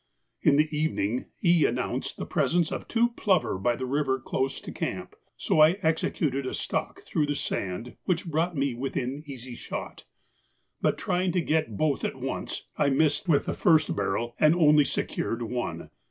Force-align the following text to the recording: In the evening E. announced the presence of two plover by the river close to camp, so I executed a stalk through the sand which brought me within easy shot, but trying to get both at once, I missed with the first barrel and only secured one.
In 0.41 0.55
the 0.55 0.67
evening 0.75 1.25
E. 1.43 1.63
announced 1.67 2.17
the 2.17 2.25
presence 2.25 2.71
of 2.71 2.87
two 2.87 3.09
plover 3.09 3.59
by 3.59 3.75
the 3.75 3.85
river 3.85 4.19
close 4.19 4.59
to 4.59 4.71
camp, 4.71 5.15
so 5.37 5.59
I 5.61 5.73
executed 5.83 6.43
a 6.47 6.55
stalk 6.55 7.03
through 7.03 7.27
the 7.27 7.35
sand 7.35 7.97
which 8.05 8.25
brought 8.25 8.55
me 8.57 8.73
within 8.73 9.21
easy 9.27 9.55
shot, 9.55 10.05
but 10.81 10.97
trying 10.97 11.31
to 11.33 11.41
get 11.41 11.77
both 11.77 12.03
at 12.03 12.15
once, 12.15 12.63
I 12.79 12.89
missed 12.89 13.29
with 13.29 13.45
the 13.45 13.53
first 13.53 13.95
barrel 13.95 14.33
and 14.39 14.55
only 14.55 14.85
secured 14.85 15.43
one. 15.43 15.91